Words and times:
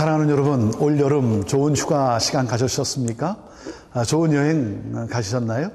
사랑하는 0.00 0.30
여러분, 0.30 0.72
올 0.78 0.98
여름 0.98 1.44
좋은 1.44 1.76
휴가 1.76 2.18
시간 2.18 2.46
가지셨습니까? 2.46 3.36
아, 3.92 4.02
좋은 4.02 4.32
여행 4.32 5.06
가셨나요? 5.10 5.70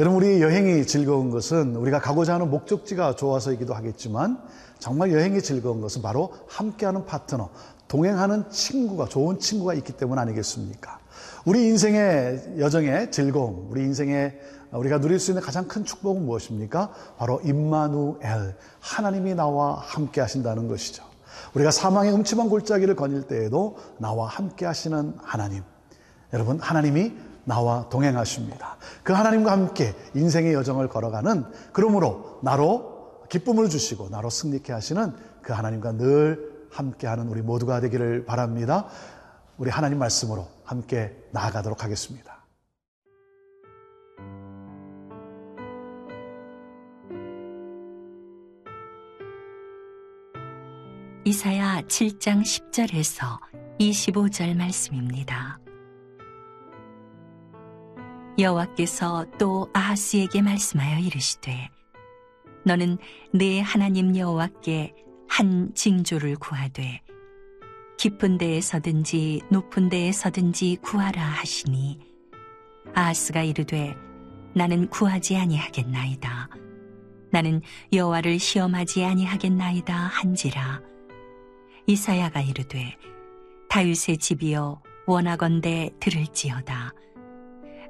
여러분, 0.00 0.20
우리 0.20 0.42
여행이 0.42 0.84
즐거운 0.88 1.30
것은 1.30 1.76
우리가 1.76 2.00
가고자 2.00 2.34
하는 2.34 2.50
목적지가 2.50 3.14
좋아서이기도 3.14 3.72
하겠지만 3.72 4.40
정말 4.80 5.12
여행이 5.12 5.40
즐거운 5.40 5.80
것은 5.80 6.02
바로 6.02 6.32
함께하는 6.48 7.06
파트너, 7.06 7.48
동행하는 7.86 8.50
친구가, 8.50 9.06
좋은 9.06 9.38
친구가 9.38 9.74
있기 9.74 9.92
때문 9.92 10.18
아니겠습니까? 10.18 10.98
우리 11.44 11.64
인생의 11.66 12.56
여정의 12.58 13.12
즐거움, 13.12 13.68
우리 13.70 13.82
인생의 13.82 14.36
우리가 14.72 14.98
누릴 14.98 15.20
수 15.20 15.30
있는 15.30 15.40
가장 15.40 15.68
큰 15.68 15.84
축복은 15.84 16.26
무엇입니까? 16.26 16.90
바로 17.18 17.40
임마누엘, 17.44 18.56
하나님이 18.80 19.36
나와 19.36 19.74
함께 19.74 20.20
하신다는 20.20 20.66
것이죠. 20.66 21.13
우리가 21.54 21.70
사망의 21.70 22.12
음침한 22.12 22.48
골짜기를 22.48 22.96
거닐 22.96 23.22
때에도 23.22 23.76
나와 23.98 24.26
함께 24.26 24.66
하시는 24.66 25.14
하나님. 25.22 25.62
여러분, 26.32 26.58
하나님이 26.60 27.12
나와 27.44 27.88
동행하십니다. 27.88 28.76
그 29.02 29.12
하나님과 29.12 29.52
함께 29.52 29.94
인생의 30.14 30.54
여정을 30.54 30.88
걸어가는 30.88 31.44
그러므로 31.72 32.38
나로 32.42 33.24
기쁨을 33.28 33.68
주시고 33.68 34.08
나로 34.08 34.30
승리케 34.30 34.72
하시는 34.72 35.12
그 35.42 35.52
하나님과 35.52 35.92
늘 35.92 36.66
함께 36.70 37.06
하는 37.06 37.28
우리 37.28 37.42
모두가 37.42 37.80
되기를 37.80 38.24
바랍니다. 38.24 38.86
우리 39.58 39.70
하나님 39.70 39.98
말씀으로 39.98 40.48
함께 40.64 41.16
나아가도록 41.30 41.84
하겠습니다. 41.84 42.33
이사야 51.34 51.80
7장 51.88 52.42
10절에서 52.42 53.40
25절 53.80 54.56
말씀입니다. 54.56 55.58
여호와께서 58.38 59.26
또 59.36 59.68
아하스에게 59.72 60.42
말씀하여 60.42 61.00
이르시되 61.00 61.70
너는 62.64 62.98
내 63.32 63.60
하나님 63.60 64.16
여호와께 64.16 64.94
한 65.28 65.74
징조를 65.74 66.36
구하되 66.36 67.02
깊은 67.98 68.38
데에서든지 68.38 69.40
높은 69.50 69.88
데에서든지 69.88 70.78
구하라 70.82 71.20
하시니 71.20 71.98
아하스가 72.94 73.42
이르되 73.42 73.96
나는 74.54 74.88
구하지 74.88 75.36
아니하겠나이다 75.36 76.48
나는 77.32 77.60
여호와를 77.92 78.38
시험하지 78.38 79.04
아니하겠나이다 79.04 79.92
한지라 79.92 80.93
이사야가 81.86 82.40
이르되 82.40 82.96
다윗의 83.68 84.18
집이여 84.18 84.80
원하건대 85.06 85.90
들을지어다. 86.00 86.92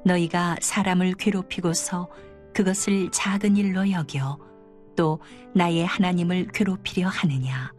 너희가 0.03 0.57
사람을 0.61 1.13
괴롭히고서 1.13 2.09
그것을 2.53 3.09
작은 3.11 3.57
일로 3.57 3.89
여겨 3.91 4.37
또 4.95 5.19
나의 5.53 5.85
하나님을 5.85 6.47
괴롭히려 6.53 7.07
하느냐? 7.07 7.71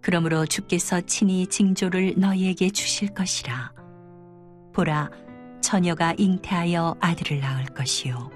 그러므로 0.00 0.46
주께서 0.46 1.00
친히 1.00 1.46
징조를 1.46 2.14
너희에게 2.16 2.70
주실 2.70 3.14
것이라. 3.14 3.72
보라 4.72 5.10
처녀가 5.60 6.14
잉태하여 6.16 6.96
아들을 7.00 7.40
낳을 7.40 7.66
것이요. 7.66 8.30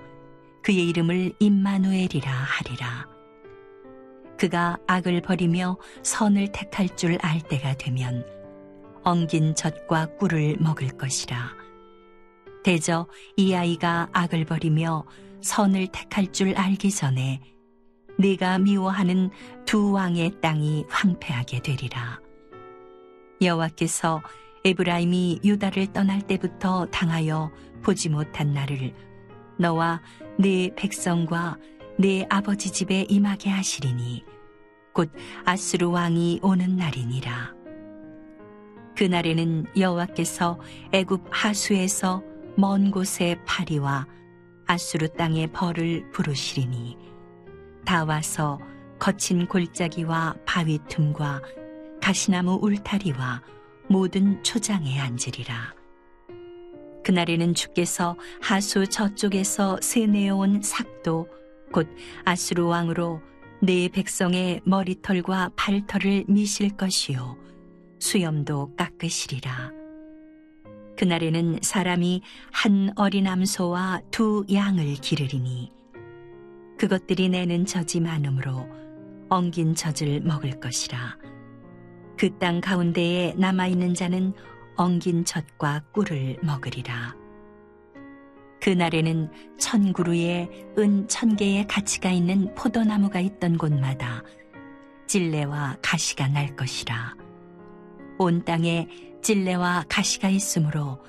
그의 0.62 0.89
이름을 0.89 1.33
임마누엘이라 1.39 2.31
하리라 2.31 3.16
그가 4.38 4.76
악을 4.86 5.22
버리며 5.22 5.78
선을 6.02 6.52
택할 6.52 6.88
줄 6.97 7.19
알 7.22 7.41
때가 7.41 7.74
되면 7.74 8.24
엉긴 9.02 9.54
젖과 9.54 10.16
꿀을 10.19 10.56
먹을 10.58 10.88
것이라. 10.88 11.54
대저 12.64 13.06
이 13.36 13.54
아이가 13.54 14.08
악을 14.12 14.44
버리며 14.44 15.04
선을 15.41 15.88
택할 15.88 16.32
줄 16.32 16.54
알기 16.56 16.91
전에 16.91 17.41
네가 18.19 18.58
미워하는 18.58 19.30
두 19.64 19.92
왕의 19.92 20.41
땅이 20.41 20.86
황폐하게 20.88 21.60
되리라. 21.60 22.20
여호와께서 23.41 24.22
에브라임이 24.64 25.41
유다를 25.44 25.92
떠날 25.92 26.22
때부터 26.22 26.86
당하여 26.86 27.53
보지 27.82 28.08
못한 28.08 28.53
날을 28.53 28.92
너와 29.58 30.03
네 30.38 30.70
백성과 30.74 31.58
내 31.99 32.27
아버지 32.29 32.71
집에 32.71 33.07
임하게 33.09 33.49
하시리니 33.49 34.25
곧 34.93 35.11
아스루 35.47 35.91
왕이 35.91 36.41
오는 36.43 36.77
날이니라. 36.77 37.55
그날에는 38.97 39.67
여호와께서 39.79 40.61
애굽 40.93 41.25
하수에서 41.31 42.23
먼 42.57 42.91
곳에 42.91 43.39
파리와 43.47 44.07
아수르 44.67 45.09
땅의 45.09 45.49
벌을 45.53 46.11
부르시리니 46.11 46.99
다 47.87 48.05
와서 48.05 48.59
거친 48.99 49.47
골짜기와 49.47 50.37
바위 50.45 50.78
틈과 50.89 51.41
가시나무 52.03 52.59
울타리와 52.61 53.43
모든 53.89 54.43
초장에 54.43 54.99
앉으리라. 55.01 55.75
그날에는 57.05 57.55
주께서 57.55 58.17
하수 58.43 58.87
저쪽에서 58.89 59.78
세내어온 59.81 60.61
삭도 60.61 61.28
곧 61.72 61.88
아수르 62.25 62.65
왕으로 62.65 63.21
내 63.60 63.88
백성의 63.88 64.60
머리털과 64.65 65.53
팔털을 65.56 66.25
미실 66.28 66.77
것이요 66.77 67.37
수염도 67.99 68.77
깎으시리라. 68.77 69.72
그날에는 70.97 71.59
사람이 71.62 72.22
한 72.53 72.91
어린 72.97 73.27
암소와 73.27 74.03
두 74.10 74.44
양을 74.53 74.94
기르리니 74.94 75.72
그것들이 76.78 77.28
내는 77.28 77.66
젖이 77.66 78.03
많으므로 78.03 78.69
엉긴 79.28 79.75
젖을 79.75 80.21
먹을 80.21 80.60
것이라. 80.60 81.19
그 82.16 82.38
땅 82.38 82.60
가운데에 82.60 83.34
남아있는 83.37 83.94
자는 83.94 84.33
엉긴 84.77 85.25
젖과 85.25 85.84
꿀을 85.93 86.38
먹으리라. 86.43 87.15
그날에는 88.61 89.31
천 89.59 89.93
그루에 89.93 90.49
은 90.78 91.06
천 91.09 91.37
개의 91.37 91.67
가치가 91.67 92.11
있는 92.11 92.55
포도나무가 92.55 93.21
있던 93.21 93.59
곳마다 93.59 94.22
찔레와 95.06 95.77
가시가 95.83 96.28
날 96.28 96.56
것이라. 96.56 97.15
온 98.19 98.45
땅에 98.45 98.89
찔레와 99.22 99.84
가시가 99.89 100.28
있으므로 100.28 101.05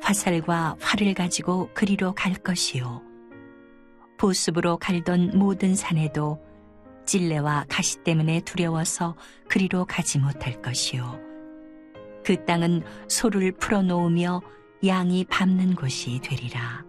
화살과 0.00 0.76
활을 0.80 1.14
가지고 1.14 1.70
그리로 1.74 2.12
갈 2.14 2.34
것이요. 2.34 3.02
보습으로 4.18 4.76
갈던 4.76 5.38
모든 5.38 5.74
산에도 5.74 6.38
찔레와 7.06 7.66
가시 7.68 7.98
때문에 7.98 8.40
두려워서 8.40 9.16
그리로 9.48 9.84
가지 9.84 10.18
못할 10.18 10.60
것이요. 10.62 11.18
그 12.24 12.44
땅은 12.44 12.82
소를 13.08 13.52
풀어놓으며 13.52 14.40
양이 14.86 15.24
밟는 15.24 15.76
곳이 15.76 16.20
되리라. 16.22 16.84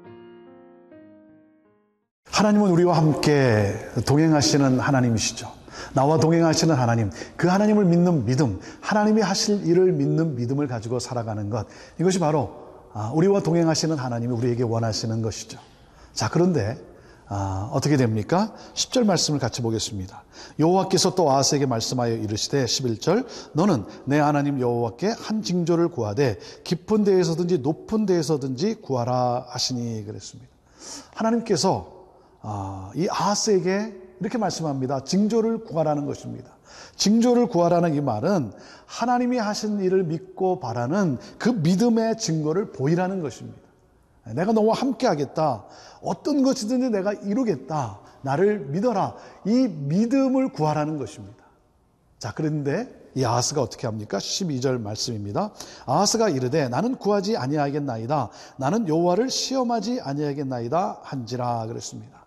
하나님은 2.25 2.69
우리와 2.71 2.97
함께 2.97 3.73
동행하시는 4.05 4.79
하나님이시죠. 4.79 5.49
나와 5.93 6.19
동행하시는 6.19 6.75
하나님, 6.75 7.09
그 7.37 7.47
하나님을 7.47 7.85
믿는 7.85 8.25
믿음, 8.25 8.59
하나님이 8.81 9.21
하실 9.21 9.65
일을 9.65 9.93
믿는 9.93 10.35
믿음을 10.35 10.67
가지고 10.67 10.99
살아가는 10.99 11.49
것, 11.49 11.67
이것이 11.99 12.19
바로 12.19 12.65
아, 12.93 13.11
우리와 13.13 13.41
동행하시는 13.41 13.97
하나님이 13.97 14.33
우리에게 14.33 14.63
원하시는 14.63 15.21
것이죠. 15.21 15.59
자, 16.13 16.29
그런데 16.29 16.77
아, 17.27 17.69
어떻게 17.73 17.97
됩니까? 17.97 18.53
10절 18.73 19.05
말씀을 19.05 19.39
같이 19.39 19.61
보겠습니다. 19.61 20.23
여호와께서 20.59 21.15
또 21.15 21.31
아하스에게 21.31 21.65
말씀하여 21.65 22.13
이르시되 22.15 22.65
11절 22.65 23.25
너는 23.53 23.85
내 24.05 24.19
하나님 24.19 24.59
여호와께 24.59 25.07
한 25.17 25.41
징조를 25.41 25.89
구하되 25.89 26.37
깊은 26.63 27.03
데에서든지 27.03 27.59
높은 27.59 28.05
데에서든지 28.05 28.75
구하라 28.75 29.45
하시니 29.49 30.05
그랬습니다. 30.05 30.51
하나님께서 31.15 31.93
아, 32.41 32.91
이 32.95 33.07
아하스에게 33.09 33.95
이렇게 34.19 34.37
말씀합니다. 34.37 35.03
징조를 35.03 35.63
구하라는 35.63 36.05
것입니다. 36.05 36.51
징조를 36.95 37.47
구하라는 37.47 37.95
이 37.95 38.01
말은 38.01 38.51
하나님이 38.85 39.37
하신 39.37 39.81
일을 39.81 40.03
믿고 40.03 40.59
바라는 40.59 41.17
그 41.37 41.49
믿음의 41.49 42.17
증거를 42.17 42.71
보이라는 42.71 43.21
것입니다. 43.21 43.64
내가 44.33 44.51
너와 44.53 44.75
함께 44.75 45.07
하겠다. 45.07 45.65
어떤 46.01 46.43
것이든지 46.43 46.89
내가 46.89 47.13
이루겠다. 47.13 47.99
나를 48.21 48.59
믿어라. 48.59 49.15
이 49.45 49.67
믿음을 49.67 50.49
구하라는 50.51 50.97
것입니다. 50.97 51.45
자, 52.17 52.33
그런데 52.35 53.05
이 53.15 53.23
아하스가 53.23 53.61
어떻게 53.61 53.87
합니까? 53.87 54.17
12절 54.17 54.81
말씀입니다. 54.81 55.51
아하스가 55.85 56.29
이르되 56.29 56.67
나는 56.67 56.95
구하지 56.95 57.37
아니하겠나이다. 57.37 58.29
나는 58.57 58.87
여호와를 58.87 59.29
시험하지 59.29 60.01
아니하겠나이다 60.01 60.99
한지라 61.01 61.65
그랬습니다. 61.67 62.25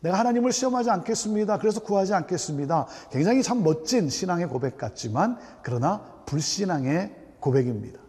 내가 0.00 0.18
하나님을 0.18 0.52
시험하지 0.52 0.88
않겠습니다. 0.90 1.58
그래서 1.58 1.80
구하지 1.80 2.14
않겠습니다. 2.14 2.86
굉장히 3.10 3.42
참 3.42 3.62
멋진 3.62 4.08
신앙의 4.08 4.48
고백 4.48 4.78
같지만 4.78 5.38
그러나 5.62 6.00
불신앙의 6.24 7.14
고백입니다. 7.40 7.99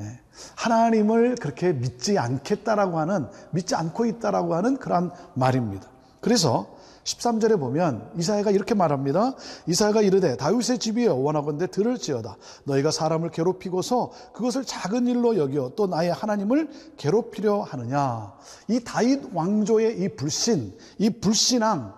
예. 0.00 0.20
하나님을 0.56 1.36
그렇게 1.36 1.72
믿지 1.72 2.18
않겠다라고 2.18 2.98
하는 2.98 3.26
믿지 3.50 3.74
않고 3.74 4.06
있다라고 4.06 4.54
하는 4.54 4.76
그러한 4.78 5.10
말입니다. 5.34 5.88
그래서 6.20 6.80
13절에 7.04 7.58
보면 7.58 8.10
이사야가 8.16 8.50
이렇게 8.50 8.74
말합니다. 8.74 9.34
이사야가 9.66 10.02
이르되 10.02 10.36
다윗의 10.36 10.78
집이여 10.78 11.14
원하건대 11.14 11.66
들을지어다. 11.68 12.36
너희가 12.64 12.90
사람을 12.90 13.30
괴롭히고서 13.30 14.12
그것을 14.32 14.64
작은 14.64 15.06
일로 15.06 15.36
여겨 15.36 15.72
또 15.76 15.86
나의 15.86 16.12
하나님을 16.12 16.68
괴롭히려 16.96 17.62
하느냐. 17.62 18.32
이 18.68 18.80
다윗 18.84 19.22
왕조의 19.32 20.00
이 20.02 20.08
불신, 20.10 20.76
이 20.98 21.10
불신앙, 21.10 21.94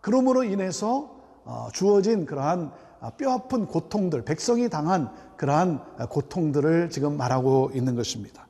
그러므로 0.00 0.42
인해서 0.44 1.16
어, 1.44 1.68
주어진 1.72 2.26
그러한 2.26 2.72
뼈아픈 3.16 3.66
고통들, 3.66 4.24
백성이 4.24 4.68
당한 4.68 5.10
그러한 5.36 5.80
고통들을 6.08 6.90
지금 6.90 7.16
말하고 7.16 7.70
있는 7.74 7.94
것입니다. 7.94 8.46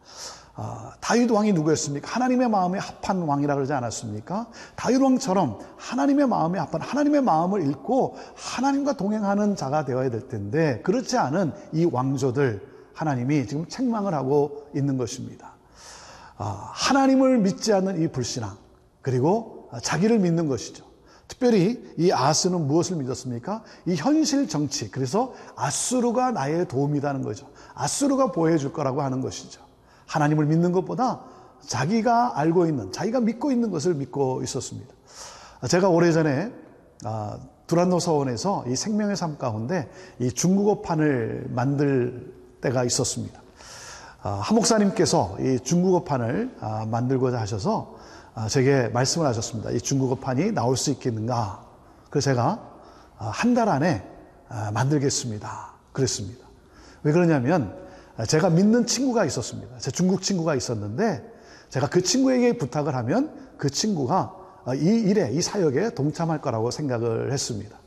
아, 0.59 0.95
다윗 1.01 1.31
왕이 1.31 1.53
누구였습니까? 1.53 2.09
하나님의 2.09 2.49
마음에 2.49 2.79
합한 2.79 3.23
왕이라 3.23 3.57
그러지 3.57 3.75
않았습니까? 3.75 4.47
다윗 4.75 5.03
왕처럼 5.03 5.59
하나님의 5.77 6.27
마음에 6.27 6.59
합한 6.59 6.81
하나님의 6.81 7.21
마음을 7.21 7.69
읽고 7.69 8.17
하나님과 8.35 8.95
동행하는 8.95 9.55
자가 9.55 9.85
되어야 9.85 10.09
될 10.09 10.29
텐데 10.29 10.81
그렇지 10.83 11.19
않은 11.19 11.53
이 11.73 11.85
왕조들 11.85 12.67
하나님이 12.95 13.47
지금 13.47 13.69
책망을 13.69 14.15
하고 14.15 14.67
있는 14.75 14.97
것입니다. 14.97 15.53
아, 16.39 16.71
하나님을 16.73 17.39
믿지 17.39 17.75
않는 17.75 18.03
이 18.03 18.09
불신앙 18.09 18.57
그리고 19.03 19.69
자기를 19.83 20.19
믿는 20.21 20.49
것이죠. 20.49 20.86
특별히 21.29 21.83
이 21.99 22.13
아스는 22.13 22.67
무엇을 22.67 22.97
믿었습니까? 22.97 23.63
이 23.87 23.95
현실 23.95 24.49
정치. 24.49 24.91
그래서 24.91 25.35
아수르가 25.57 26.31
나의 26.31 26.69
도움이라는 26.69 27.23
거죠. 27.23 27.47
아수르가 27.75 28.33
보호해 28.33 28.59
줄 28.59 28.73
거라고 28.73 29.03
하는 29.03 29.21
것이죠. 29.21 29.61
하나님을 30.07 30.47
믿는 30.47 30.73
것보다 30.73 31.23
자기가 31.67 32.39
알고 32.39 32.67
있는, 32.67 32.93
자기가 32.93 33.21
믿고 33.21 33.51
있는 33.51 33.71
것을 33.71 33.95
믿고 33.95 34.43
있었습니다. 34.43 34.95
제가 35.69 35.89
오래전에 35.89 36.53
아, 37.05 37.39
두란노 37.67 37.99
서원에서 37.99 38.65
이 38.69 38.77
생명의 38.77 39.17
삶 39.17 39.37
가운데 39.37 39.91
이 40.21 40.31
중국어판을 40.31 41.49
만들 41.51 42.33
때가 42.61 42.85
있었습니다. 42.85 43.43
아, 44.23 44.41
한 44.43 44.55
목사님께서 44.55 45.37
이 45.41 45.59
중국어판을 45.61 46.57
아, 46.61 46.87
만들고자 46.89 47.41
하셔서 47.41 47.97
제게 48.49 48.89
말씀을 48.89 49.27
하셨습니다. 49.27 49.71
이 49.71 49.81
중국어판이 49.81 50.53
나올 50.53 50.77
수 50.77 50.91
있겠는가? 50.91 51.65
그래서 52.11 52.31
제가 52.31 52.75
한 53.17 53.55
달 53.55 53.69
안에 53.69 54.07
만들겠습니다. 54.75 55.73
그랬습니다. 55.93 56.47
왜 57.03 57.13
그러냐면 57.13 57.75
제가 58.29 58.51
믿는 58.51 58.87
친구가 58.87 59.25
있었습니다. 59.25 59.79
제 59.79 59.91
중국 59.91 60.23
친구가 60.23 60.55
있었는데 60.55 61.33
제가 61.71 61.89
그 61.89 62.03
친구에게 62.03 62.59
부탁을 62.59 62.95
하면 62.95 63.35
그 63.57 63.71
친구가 63.71 64.35
이 64.77 64.85
일에, 64.85 65.31
이 65.33 65.41
사역에 65.41 65.91
동참할 65.95 66.41
거라고 66.43 66.71
생각을 66.71 67.33
했습니다. 67.33 67.79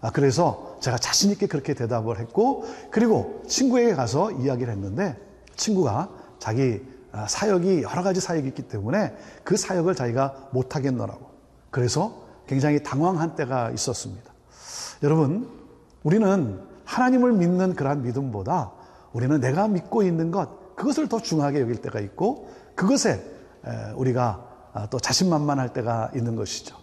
아, 0.00 0.10
그래서 0.10 0.76
제가 0.80 0.98
자신있게 0.98 1.46
그렇게 1.46 1.72
대답을 1.72 2.18
했고, 2.18 2.64
그리고 2.90 3.42
친구에게 3.46 3.94
가서 3.94 4.32
이야기를 4.32 4.72
했는데, 4.72 5.16
친구가 5.56 6.10
자기 6.38 6.82
아, 6.82 6.95
사역이 7.28 7.82
여러 7.82 8.02
가지 8.02 8.20
사역이 8.20 8.48
있기 8.48 8.62
때문에 8.62 9.16
그 9.44 9.56
사역을 9.56 9.94
자기가 9.94 10.48
못하겠노라고. 10.52 11.30
그래서 11.70 12.26
굉장히 12.46 12.82
당황한 12.82 13.34
때가 13.34 13.70
있었습니다. 13.70 14.32
여러분, 15.02 15.48
우리는 16.02 16.60
하나님을 16.84 17.32
믿는 17.32 17.74
그러한 17.74 18.02
믿음보다 18.02 18.72
우리는 19.12 19.40
내가 19.40 19.66
믿고 19.68 20.02
있는 20.02 20.30
것, 20.30 20.76
그것을 20.76 21.08
더 21.08 21.20
중요하게 21.20 21.62
여길 21.62 21.76
때가 21.76 22.00
있고, 22.00 22.50
그것에 22.74 23.24
우리가 23.96 24.46
아, 24.76 24.86
또 24.90 25.00
자신만만할 25.00 25.72
때가 25.72 26.10
있는 26.14 26.36
것이죠. 26.36 26.76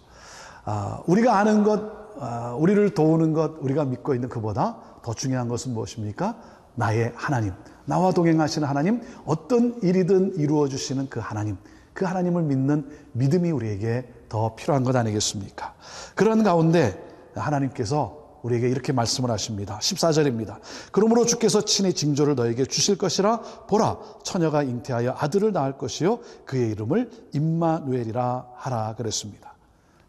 아, 0.64 1.00
우리가 1.06 1.38
아는 1.38 1.62
것, 1.62 1.80
아, 2.18 2.52
우리를 2.58 2.92
도우는 2.92 3.32
것, 3.32 3.52
우리가 3.60 3.84
믿고 3.84 4.14
있는 4.16 4.28
그보다 4.28 4.78
더 5.04 5.14
중요한 5.14 5.46
것은 5.46 5.74
무엇입니까? 5.74 6.34
나의 6.74 7.12
하나님, 7.14 7.52
나와 7.84 8.12
동행하시는 8.12 8.66
하나님, 8.66 9.02
어떤 9.24 9.80
일이든 9.82 10.36
이루어 10.36 10.68
주시는 10.68 11.08
그 11.08 11.20
하나님, 11.20 11.56
그 11.92 12.04
하나님을 12.04 12.42
믿는 12.42 12.90
믿음이 13.12 13.50
우리에게 13.50 14.08
더 14.28 14.54
필요한 14.56 14.84
것 14.84 14.96
아니겠습니까? 14.96 15.74
그런 16.14 16.42
가운데 16.42 17.00
하나님께서 17.34 18.24
우리에게 18.42 18.68
이렇게 18.68 18.92
말씀을 18.92 19.30
하십니다. 19.30 19.78
14절입니다. 19.78 20.58
그러므로 20.92 21.24
주께서 21.24 21.62
친히 21.64 21.94
징조를 21.94 22.34
너에게 22.34 22.66
주실 22.66 22.98
것이라 22.98 23.40
보라 23.68 23.98
처녀가 24.22 24.62
잉태하여 24.62 25.16
아들을 25.18 25.52
낳을 25.52 25.78
것이요 25.78 26.18
그의 26.44 26.72
이름을 26.72 27.10
임마누엘이라 27.32 28.46
하라 28.54 28.94
그랬습니다. 28.96 29.54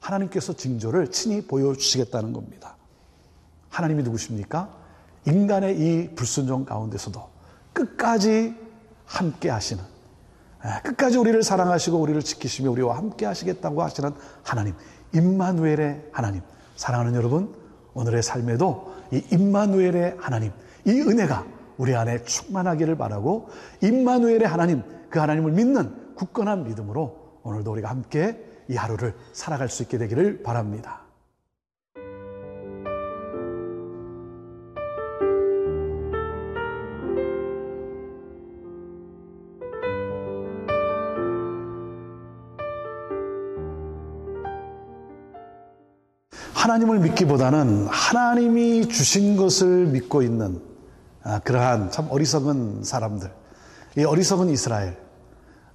하나님께서 0.01 0.53
징조를 0.53 1.11
친히 1.11 1.41
보여 1.47 1.73
주시겠다는 1.73 2.33
겁니다. 2.33 2.75
하나님이 3.69 4.03
누구십니까? 4.03 4.84
인간의 5.25 5.79
이 5.79 6.15
불순종 6.15 6.65
가운데서도 6.65 7.21
끝까지 7.73 8.55
함께 9.05 9.49
하시는 9.49 9.83
예, 10.65 10.81
끝까지 10.83 11.17
우리를 11.17 11.41
사랑하시고 11.43 11.97
우리를 11.97 12.21
지키시며 12.21 12.71
우리와 12.71 12.97
함께 12.97 13.25
하시겠다고 13.25 13.83
하시는 13.83 14.11
하나님 14.43 14.73
임마누엘의 15.13 16.09
하나님 16.11 16.41
사랑하는 16.75 17.15
여러분 17.15 17.53
오늘의 17.95 18.21
삶에도 18.21 18.93
이 19.11 19.23
임마누엘의 19.31 20.17
하나님, 20.19 20.51
이 20.85 20.91
은혜가 20.91 21.45
우리 21.77 21.95
안에 21.95 22.23
충만하기를 22.23 22.97
바라고 22.97 23.49
임마누엘의 23.81 24.47
하나님, 24.47 24.83
그 25.09 25.19
하나님을 25.19 25.51
믿는 25.53 26.15
굳건한 26.15 26.65
믿음으로 26.65 27.39
오늘도 27.43 27.71
우리가 27.71 27.89
함께 27.89 28.37
이 28.67 28.75
하루를 28.75 29.13
살아갈 29.33 29.69
수 29.69 29.83
있게 29.83 29.97
되기를 29.97 30.43
바랍니다. 30.43 31.04
하나님을 46.65 46.97
믿기보다는 46.97 47.85
하나님이 47.89 48.87
주신 48.87 49.37
것을 49.37 49.85
믿고 49.85 50.23
있는 50.23 50.59
아, 51.21 51.37
그러한 51.37 51.91
참 51.91 52.07
어리석은 52.09 52.83
사람들, 52.83 53.31
이 53.99 54.03
어리석은 54.03 54.49
이스라엘, 54.49 54.97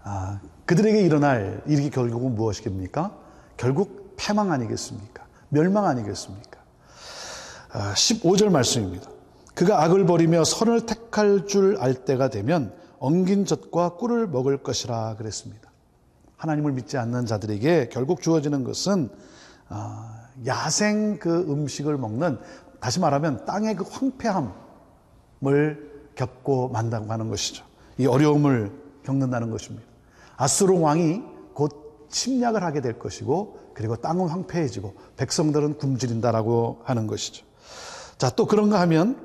아, 0.02 0.40
그들에게 0.66 1.00
일어날 1.00 1.62
일이 1.66 1.90
결국은 1.90 2.34
무엇이겠습니까? 2.34 3.16
결국 3.56 4.16
패망 4.16 4.50
아니겠습니까? 4.50 5.24
멸망 5.48 5.86
아니겠습니까? 5.86 6.58
15절 7.94 8.48
아, 8.48 8.50
말씀입니다. 8.50 9.08
그가 9.54 9.84
악을 9.84 10.06
버리며 10.06 10.42
선을 10.42 10.86
택할 10.86 11.46
줄 11.46 11.76
알 11.78 11.94
때가 12.04 12.30
되면 12.30 12.74
엉긴 12.98 13.44
젖과 13.44 13.90
꿀을 13.90 14.26
먹을 14.26 14.60
것이라 14.60 15.14
그랬습니다. 15.18 15.70
하나님을 16.36 16.72
믿지 16.72 16.98
않는 16.98 17.26
자들에게 17.26 17.90
결국 17.92 18.22
주어지는 18.22 18.64
것은 18.64 19.08
야생 20.46 21.18
그 21.18 21.40
음식을 21.50 21.98
먹는 21.98 22.38
다시 22.80 23.00
말하면 23.00 23.44
땅의 23.44 23.76
그 23.76 23.84
황폐함을 23.90 24.50
겪고 26.14 26.68
만다고 26.68 27.12
하는 27.12 27.28
것이죠. 27.28 27.64
이 27.98 28.06
어려움을 28.06 28.72
겪는다는 29.04 29.50
것입니다. 29.50 29.86
아수르 30.36 30.78
왕이 30.78 31.22
곧 31.54 32.08
침략을 32.10 32.62
하게 32.62 32.80
될 32.80 32.98
것이고 32.98 33.58
그리고 33.74 33.96
땅은 33.96 34.28
황폐해지고 34.28 34.94
백성들은 35.16 35.78
굶주린다라고 35.78 36.80
하는 36.84 37.06
것이죠. 37.06 37.44
자, 38.18 38.30
또 38.30 38.46
그런가 38.46 38.80
하면 38.80 39.16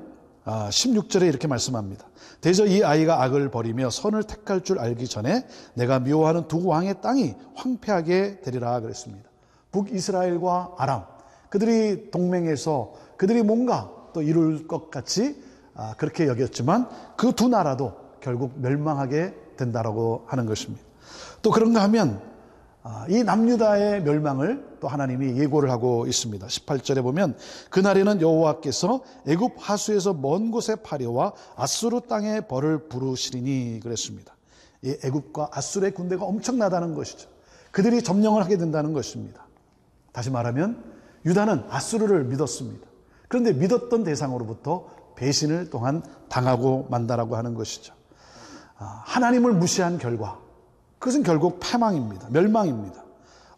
16절에 0.44 1.22
아, 1.22 1.26
이렇게 1.26 1.48
말씀합니다. 1.48 2.06
대저 2.40 2.66
이 2.66 2.84
아이가 2.84 3.22
악을 3.22 3.50
버리며 3.50 3.90
선을 3.90 4.24
택할 4.24 4.62
줄 4.62 4.78
알기 4.78 5.08
전에 5.08 5.46
내가 5.74 5.98
미워하는 5.98 6.48
두 6.48 6.64
왕의 6.64 7.00
땅이 7.00 7.34
황폐하게 7.54 8.40
되리라 8.40 8.80
그랬습니다. 8.80 9.28
북이스라엘과 9.76 10.76
아람 10.78 11.04
그들이 11.50 12.10
동맹해서 12.10 12.94
그들이 13.16 13.42
뭔가 13.42 13.92
또 14.12 14.22
이룰 14.22 14.66
것 14.66 14.90
같이 14.90 15.42
아, 15.74 15.94
그렇게 15.98 16.26
여겼지만 16.26 16.88
그 17.16 17.32
두 17.32 17.48
나라도 17.48 17.92
결국 18.20 18.52
멸망하게 18.56 19.34
된다라고 19.56 20.24
하는 20.26 20.46
것입니다. 20.46 20.82
또 21.42 21.50
그런가 21.50 21.82
하면 21.84 22.20
아, 22.82 23.04
이 23.08 23.22
남유다의 23.22 24.02
멸망을 24.02 24.78
또 24.80 24.88
하나님이 24.88 25.38
예고를 25.38 25.70
하고 25.70 26.06
있습니다. 26.06 26.46
18절에 26.46 27.02
보면 27.02 27.36
그날에는 27.70 28.20
여호와께서 28.20 29.02
애굽 29.26 29.54
하수에서 29.58 30.14
먼 30.14 30.50
곳에 30.50 30.76
파려와 30.76 31.32
아수르 31.56 32.00
땅에 32.08 32.40
벌을 32.42 32.88
부르시리니 32.88 33.80
그랬습니다. 33.82 34.34
이 34.82 34.96
애굽과 35.04 35.50
아수르의 35.52 35.92
군대가 35.92 36.24
엄청나다는 36.24 36.94
것이죠. 36.94 37.28
그들이 37.72 38.02
점령을 38.02 38.42
하게 38.42 38.56
된다는 38.56 38.92
것입니다. 38.92 39.45
다시 40.16 40.30
말하면 40.30 40.82
유다는 41.26 41.64
아수르를 41.68 42.24
믿었습니다. 42.24 42.86
그런데 43.28 43.52
믿었던 43.52 44.02
대상으로부터 44.02 44.88
배신을 45.14 45.68
또한 45.68 46.02
당하고 46.30 46.86
만다라고 46.88 47.36
하는 47.36 47.52
것이죠. 47.52 47.92
아, 48.78 49.02
하나님을 49.04 49.52
무시한 49.52 49.98
결과 49.98 50.38
그것은 50.98 51.22
결국 51.22 51.60
패망입니다. 51.60 52.28
멸망입니다. 52.30 53.04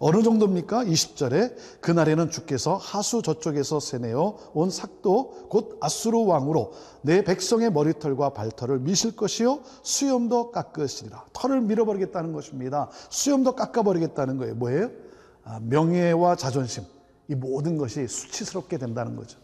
어느 0.00 0.24
정도입니까? 0.24 0.82
20절에 0.82 1.54
그날에는 1.80 2.28
주께서 2.30 2.74
하수 2.74 3.22
저쪽에서 3.22 3.78
세내어 3.78 4.36
온 4.52 4.68
삭도 4.68 5.46
곧 5.48 5.78
아수르 5.80 6.24
왕으로 6.24 6.72
내 7.02 7.22
백성의 7.22 7.70
머리털과 7.70 8.30
발털을 8.30 8.80
미실 8.80 9.14
것이요 9.14 9.60
수염도 9.84 10.50
깎으시리라. 10.50 11.26
털을 11.32 11.60
밀어버리겠다는 11.60 12.32
것입니다. 12.32 12.90
수염도 13.10 13.54
깎아버리겠다는 13.54 14.38
거예요. 14.38 14.56
뭐예요? 14.56 15.07
아, 15.48 15.58
명예와 15.62 16.36
자존심 16.36 16.84
이 17.26 17.34
모든 17.34 17.78
것이 17.78 18.06
수치스럽게 18.06 18.76
된다는 18.76 19.16
거죠. 19.16 19.38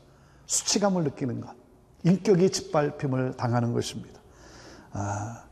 수치감을 0.46 1.02
느끼는 1.04 1.40
것, 1.40 1.50
인격이 2.04 2.50
짓밟힘을 2.50 3.36
당하는 3.38 3.72
것입니다. 3.72 4.20
아, 4.92 5.44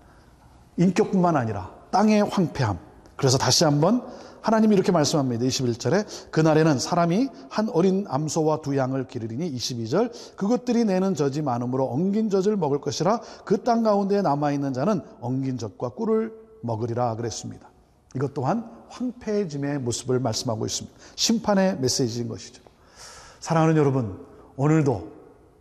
인격뿐만 0.77 1.37
아니라 1.37 1.75
땅의 1.91 2.25
황폐함. 2.25 2.79
그래서 3.17 3.39
다시 3.39 3.65
한번 3.65 4.07
하나님이 4.43 4.75
이렇게 4.75 4.93
말씀합니다. 4.93 5.45
21절에 5.45 6.31
그날에는 6.31 6.79
사람이 6.79 7.29
한 7.49 7.69
어린 7.71 8.05
암소와 8.09 8.61
두 8.61 8.77
양을 8.77 9.07
기르리니 9.07 9.55
22절 9.55 10.37
그것들이 10.37 10.85
내는 10.85 11.15
젖이 11.15 11.41
많음으로 11.43 11.85
엉긴 11.87 12.29
젖을 12.29 12.57
먹을 12.57 12.81
것이라 12.81 13.21
그 13.45 13.63
땅 13.63 13.83
가운데 13.83 14.21
남아 14.21 14.53
있는 14.53 14.73
자는 14.75 15.01
엉긴 15.21 15.57
젖과 15.57 15.91
꿀을 15.91 16.35
먹으리라 16.63 17.15
그랬습니다. 17.17 17.72
이것 18.15 18.35
또한 18.35 18.71
황폐해짐의 18.89 19.79
모습을 19.81 20.21
말씀하고 20.21 20.67
있습니다. 20.67 20.97
심판의 21.17 21.79
메시지인 21.79 22.29
것이죠. 22.29 22.63
사랑하는 23.41 23.77
여러분, 23.77 24.25
오늘도 24.57 25.11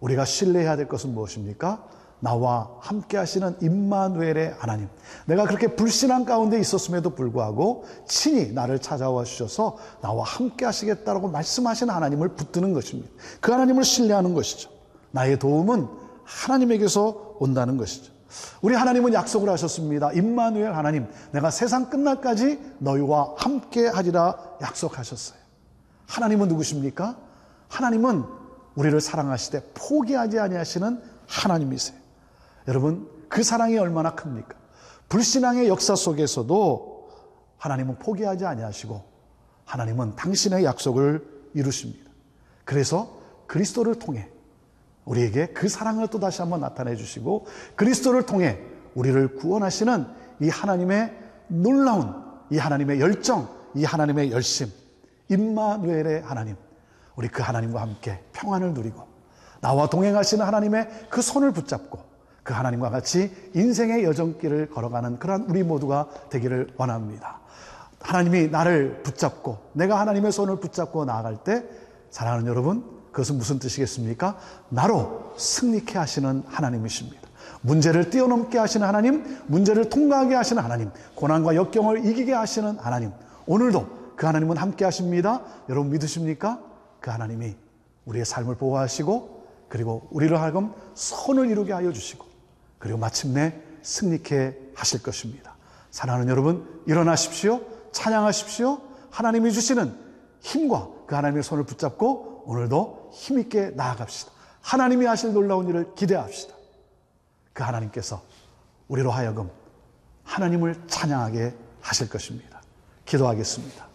우리가 0.01 0.25
신뢰해야 0.25 0.75
될 0.75 0.87
것은 0.87 1.13
무엇입니까? 1.13 1.87
나와 2.21 2.69
함께 2.79 3.17
하시는 3.17 3.55
임마누엘의 3.61 4.55
하나님. 4.59 4.87
내가 5.25 5.45
그렇게 5.45 5.75
불신한 5.75 6.25
가운데 6.25 6.59
있었음에도 6.59 7.15
불구하고 7.15 7.85
친히 8.07 8.51
나를 8.53 8.79
찾아와 8.79 9.23
주셔서 9.23 9.77
나와 10.01 10.23
함께 10.23 10.65
하시겠다라고 10.65 11.29
말씀하시는 11.29 11.91
하나님을 11.91 12.29
붙드는 12.35 12.73
것입니다. 12.73 13.09
그 13.39 13.51
하나님을 13.51 13.83
신뢰하는 13.83 14.35
것이죠. 14.35 14.69
나의 15.09 15.39
도움은 15.39 15.87
하나님에게서 16.23 17.37
온다는 17.39 17.77
것이죠. 17.77 18.13
우리 18.61 18.75
하나님은 18.75 19.13
약속을 19.13 19.49
하셨습니다. 19.49 20.11
임마누엘 20.11 20.73
하나님, 20.73 21.07
내가 21.31 21.51
세상 21.51 21.89
끝날까지 21.89 22.59
너희와 22.79 23.35
함께 23.37 23.87
하리라 23.87 24.37
약속하셨어요. 24.61 25.39
하나님은 26.07 26.47
누구십니까? 26.47 27.17
하나님은 27.69 28.25
우리를 28.75 28.99
사랑하시되 28.99 29.71
포기하지 29.73 30.39
아니하시는 30.39 31.01
하나님이세요. 31.27 31.97
여러분, 32.67 33.09
그 33.29 33.43
사랑이 33.43 33.77
얼마나 33.77 34.15
큽니까? 34.15 34.55
불신앙의 35.09 35.67
역사 35.67 35.95
속에서도 35.95 37.09
하나님은 37.57 37.99
포기하지 37.99 38.45
아니하시고 38.45 39.03
하나님은 39.65 40.15
당신의 40.15 40.63
약속을 40.65 41.25
이루십니다. 41.53 42.11
그래서 42.65 43.21
그리스도를 43.47 43.95
통해 43.95 44.29
우리에게 45.05 45.47
그 45.47 45.67
사랑을 45.67 46.07
또 46.07 46.19
다시 46.19 46.41
한번 46.41 46.61
나타내 46.61 46.95
주시고 46.95 47.45
그리스도를 47.75 48.25
통해 48.25 48.59
우리를 48.95 49.35
구원하시는 49.35 50.05
이 50.41 50.49
하나님의 50.49 51.17
놀라운 51.47 52.13
이 52.49 52.57
하나님의 52.57 52.99
열정, 52.99 53.47
이 53.75 53.83
하나님의 53.83 54.31
열심, 54.31 54.67
임마누엘의 55.29 56.21
하나님, 56.21 56.55
우리 57.15 57.27
그 57.27 57.41
하나님과 57.41 57.81
함께 57.81 58.19
평안을 58.33 58.73
누리고 58.73 59.07
나와 59.61 59.87
동행하시는 59.87 60.45
하나님의 60.45 61.07
그 61.09 61.21
손을 61.21 61.51
붙잡고 61.51 61.99
그 62.43 62.53
하나님과 62.53 62.89
같이 62.89 63.31
인생의 63.53 64.03
여정길을 64.03 64.69
걸어가는 64.69 65.19
그러한 65.19 65.45
우리 65.49 65.63
모두가 65.63 66.09
되기를 66.29 66.73
원합니다. 66.77 67.39
하나님이 68.01 68.47
나를 68.47 69.03
붙잡고 69.03 69.57
내가 69.73 69.99
하나님의 69.99 70.31
손을 70.31 70.59
붙잡고 70.59 71.05
나아갈 71.05 71.37
때 71.43 71.63
사랑하는 72.09 72.47
여러분 72.47 73.00
그것은 73.11 73.37
무슨 73.37 73.59
뜻이겠습니까? 73.59 74.37
나로 74.69 75.33
승리케 75.37 75.97
하시는 75.97 76.43
하나님이십니다. 76.47 77.29
문제를 77.61 78.09
뛰어넘게 78.09 78.57
하시는 78.57 78.85
하나님, 78.87 79.37
문제를 79.47 79.89
통과하게 79.89 80.35
하시는 80.35 80.61
하나님, 80.63 80.89
고난과 81.15 81.55
역경을 81.55 82.05
이기게 82.05 82.33
하시는 82.33 82.77
하나님. 82.79 83.11
오늘도 83.45 84.15
그 84.15 84.25
하나님은 84.25 84.57
함께 84.57 84.85
하십니다. 84.85 85.41
여러분 85.69 85.91
믿으십니까? 85.91 86.59
그 86.99 87.11
하나님이 87.11 87.55
우리의 88.05 88.25
삶을 88.25 88.55
보호하시고 88.55 89.41
그리고 89.67 90.07
우리를 90.11 90.39
하여금 90.39 90.73
선을 90.95 91.49
이루게 91.49 91.73
하여 91.73 91.91
주시고 91.91 92.25
그리고 92.77 92.97
마침내 92.97 93.53
승리케 93.83 94.71
하실 94.75 95.01
것입니다. 95.03 95.55
사랑하는 95.91 96.29
여러분, 96.29 96.67
일어나십시오. 96.87 97.61
찬양하십시오. 97.91 98.79
하나님이 99.09 99.51
주시는 99.51 99.93
힘과 100.39 100.89
그 101.05 101.15
하나님의 101.15 101.43
손을 101.43 101.65
붙잡고 101.65 102.40
오늘도 102.45 103.11
힘있게 103.13 103.71
나아갑시다. 103.71 104.31
하나님이 104.61 105.05
하실 105.05 105.33
놀라운 105.33 105.67
일을 105.67 105.95
기대합시다. 105.95 106.53
그 107.53 107.63
하나님께서 107.63 108.21
우리로 108.87 109.11
하여금 109.11 109.49
하나님을 110.23 110.87
찬양하게 110.87 111.55
하실 111.81 112.09
것입니다. 112.09 112.61
기도하겠습니다. 113.05 113.87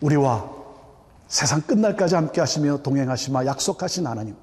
우리와 0.00 0.50
세상 1.28 1.60
끝날까지 1.62 2.14
함께 2.14 2.40
하시며 2.40 2.78
동행하시마 2.82 3.46
약속하신 3.46 4.06
하나님. 4.06 4.36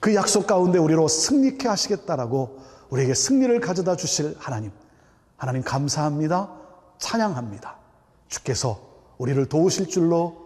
그 0.00 0.14
약속 0.14 0.46
가운데 0.46 0.78
우리로 0.78 1.08
승리케 1.08 1.68
하시겠다라고 1.68 2.60
우리에게 2.90 3.14
승리를 3.14 3.58
가져다 3.60 3.96
주실 3.96 4.36
하나님. 4.38 4.70
하나님 5.36 5.62
감사합니다. 5.62 6.50
찬양합니다. 6.98 7.76
주께서 8.28 8.80
우리를 9.18 9.46
도우실 9.46 9.88
줄로 9.88 10.45